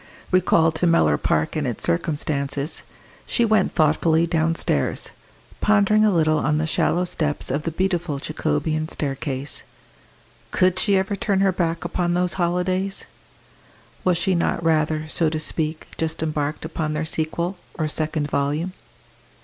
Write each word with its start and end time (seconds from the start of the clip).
Recalled 0.31 0.73
to 0.73 0.87
Mellor 0.87 1.15
Park 1.19 1.55
and 1.55 1.67
its 1.67 1.83
circumstances, 1.83 2.81
she 3.27 3.45
went 3.45 3.75
thoughtfully 3.75 4.25
downstairs, 4.25 5.11
pondering 5.61 6.03
a 6.03 6.09
little 6.11 6.39
on 6.39 6.57
the 6.57 6.65
shallow 6.65 7.05
steps 7.05 7.51
of 7.51 7.61
the 7.61 7.71
beautiful 7.71 8.17
Jacobean 8.17 8.87
staircase. 8.89 9.61
Could 10.49 10.79
she 10.79 10.97
ever 10.97 11.15
turn 11.15 11.41
her 11.41 11.51
back 11.51 11.85
upon 11.85 12.15
those 12.15 12.33
holidays? 12.33 13.05
Was 14.03 14.17
she 14.17 14.33
not 14.33 14.63
rather, 14.63 15.07
so 15.07 15.29
to 15.29 15.39
speak, 15.39 15.89
just 15.99 16.23
embarked 16.23 16.65
upon 16.65 16.93
their 16.93 17.05
sequel, 17.05 17.57
or 17.75 17.87
second 17.87 18.27
volume? 18.27 18.73